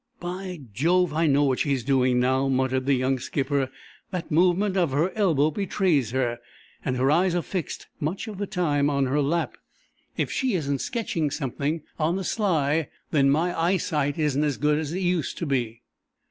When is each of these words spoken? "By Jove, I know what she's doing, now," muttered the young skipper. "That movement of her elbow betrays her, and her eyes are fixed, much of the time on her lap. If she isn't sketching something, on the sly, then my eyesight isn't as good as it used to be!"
"By 0.19 0.61
Jove, 0.73 1.13
I 1.13 1.27
know 1.27 1.43
what 1.43 1.59
she's 1.59 1.83
doing, 1.83 2.19
now," 2.19 2.47
muttered 2.47 2.87
the 2.87 2.95
young 2.95 3.19
skipper. 3.19 3.69
"That 4.09 4.31
movement 4.31 4.75
of 4.75 4.89
her 4.93 5.15
elbow 5.15 5.51
betrays 5.51 6.09
her, 6.09 6.39
and 6.83 6.97
her 6.97 7.11
eyes 7.11 7.35
are 7.35 7.43
fixed, 7.43 7.85
much 7.99 8.27
of 8.27 8.39
the 8.39 8.47
time 8.47 8.89
on 8.89 9.05
her 9.05 9.21
lap. 9.21 9.57
If 10.17 10.31
she 10.31 10.55
isn't 10.55 10.79
sketching 10.79 11.29
something, 11.29 11.83
on 11.99 12.15
the 12.15 12.23
sly, 12.23 12.89
then 13.11 13.29
my 13.29 13.55
eyesight 13.55 14.17
isn't 14.17 14.43
as 14.43 14.57
good 14.57 14.79
as 14.79 14.91
it 14.91 15.01
used 15.01 15.37
to 15.37 15.45
be!" 15.45 15.83